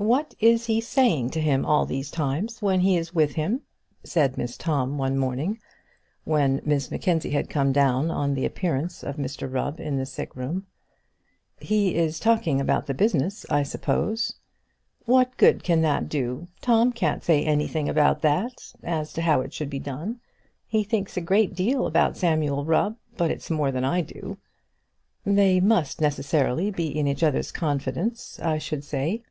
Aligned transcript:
"What 0.00 0.36
is 0.38 0.66
he 0.66 0.80
saying 0.80 1.30
to 1.30 1.40
him 1.40 1.66
all 1.66 1.84
these 1.84 2.08
times 2.08 2.62
when 2.62 2.78
he 2.80 2.96
is 2.96 3.12
with 3.16 3.32
him?" 3.32 3.62
said 4.04 4.34
Mrs 4.36 4.54
Tom 4.58 4.96
one 4.96 5.18
morning, 5.18 5.58
when 6.22 6.60
Miss 6.64 6.88
Mackenzie 6.92 7.30
had 7.32 7.50
come 7.50 7.72
down 7.72 8.08
on 8.08 8.34
the 8.34 8.44
appearance 8.44 9.02
of 9.02 9.16
Mr 9.16 9.52
Rubb 9.52 9.80
in 9.80 9.96
the 9.96 10.06
sick 10.06 10.36
room. 10.36 10.68
"He 11.58 11.96
is 11.96 12.20
talking 12.20 12.60
about 12.60 12.86
the 12.86 12.94
business, 12.94 13.44
I 13.50 13.64
suppose." 13.64 14.34
"What 15.04 15.36
good 15.36 15.64
can 15.64 15.82
that 15.82 16.08
do? 16.08 16.46
Tom 16.60 16.92
can't 16.92 17.24
say 17.24 17.44
anything 17.44 17.88
about 17.88 18.22
that, 18.22 18.72
as 18.84 19.12
to 19.14 19.22
how 19.22 19.40
it 19.40 19.52
should 19.52 19.68
be 19.68 19.80
done. 19.80 20.20
He 20.68 20.84
thinks 20.84 21.16
a 21.16 21.20
great 21.20 21.56
deal 21.56 21.88
about 21.88 22.16
Sam 22.16 22.40
Rubb; 22.42 22.96
but 23.16 23.32
it's 23.32 23.50
more 23.50 23.72
than 23.72 23.84
I 23.84 24.02
do." 24.02 24.38
"They 25.26 25.58
must 25.58 26.00
necessarily 26.00 26.70
be 26.70 26.86
in 26.96 27.08
each 27.08 27.24
other's 27.24 27.50
confidence, 27.50 28.38
I 28.38 28.58
should 28.58 28.84
say." 28.84 29.24